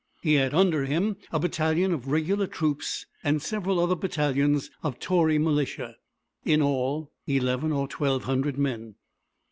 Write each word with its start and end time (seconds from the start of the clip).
He 0.23 0.33
had 0.33 0.55
under 0.55 0.85
him 0.85 1.17
a 1.31 1.39
battalion 1.39 1.93
of 1.93 2.07
regular 2.07 2.47
troops 2.47 3.05
and 3.23 3.39
several 3.39 3.79
other 3.79 3.93
battalions 3.95 4.71
of 4.81 4.97
Tory 4.99 5.37
militia, 5.37 5.95
in 6.43 6.59
all 6.59 7.11
eleven 7.27 7.71
or 7.71 7.87
twelve 7.87 8.23
hundred 8.23 8.57
men. 8.57 8.95